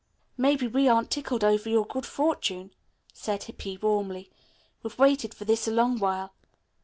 [0.35, 2.73] "Maybe we aren't tickled over your good fortune,"
[3.13, 4.31] said Hippy warmly.
[4.81, 6.33] "We've waited for this a long while.